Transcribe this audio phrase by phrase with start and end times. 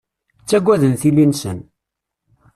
[0.41, 1.59] Ttaggaden tili-nsen.